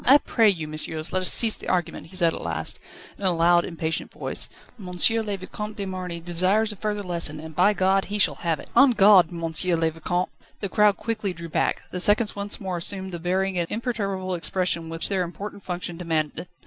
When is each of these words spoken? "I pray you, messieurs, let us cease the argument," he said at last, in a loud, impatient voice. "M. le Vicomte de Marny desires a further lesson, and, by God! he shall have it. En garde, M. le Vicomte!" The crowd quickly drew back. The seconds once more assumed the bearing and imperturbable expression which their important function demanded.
"I 0.03 0.17
pray 0.17 0.49
you, 0.49 0.67
messieurs, 0.67 1.13
let 1.13 1.21
us 1.21 1.31
cease 1.31 1.55
the 1.55 1.69
argument," 1.69 2.07
he 2.07 2.15
said 2.15 2.33
at 2.33 2.41
last, 2.41 2.79
in 3.19 3.23
a 3.23 3.31
loud, 3.31 3.63
impatient 3.63 4.11
voice. 4.11 4.49
"M. 4.79 4.87
le 4.89 5.37
Vicomte 5.37 5.77
de 5.77 5.85
Marny 5.85 6.19
desires 6.19 6.71
a 6.71 6.75
further 6.75 7.03
lesson, 7.03 7.39
and, 7.39 7.55
by 7.55 7.73
God! 7.73 8.05
he 8.05 8.17
shall 8.17 8.33
have 8.41 8.59
it. 8.59 8.69
En 8.75 8.93
garde, 8.93 9.27
M. 9.31 9.43
le 9.43 9.91
Vicomte!" 9.91 10.31
The 10.59 10.69
crowd 10.69 10.97
quickly 10.97 11.33
drew 11.33 11.49
back. 11.49 11.83
The 11.91 11.99
seconds 11.99 12.35
once 12.35 12.59
more 12.59 12.77
assumed 12.77 13.11
the 13.11 13.19
bearing 13.19 13.59
and 13.59 13.69
imperturbable 13.69 14.33
expression 14.33 14.89
which 14.89 15.07
their 15.07 15.21
important 15.21 15.61
function 15.61 15.97
demanded. 15.97 16.47